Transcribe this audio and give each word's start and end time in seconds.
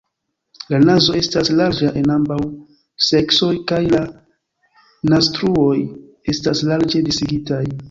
La 0.73 0.77
nazo 0.85 1.17
estas 1.19 1.51
larĝa 1.59 1.91
en 2.01 2.13
ambaŭ 2.13 2.37
seksoj 3.09 3.51
kaj 3.73 3.81
la 3.93 4.01
naztruoj 5.15 5.77
estas 6.37 6.67
larĝe 6.73 7.07
disigitaj. 7.13 7.65